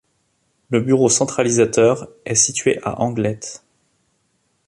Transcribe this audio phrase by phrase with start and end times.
[0.71, 3.39] Le bureau centralisateur est situé à Anglet.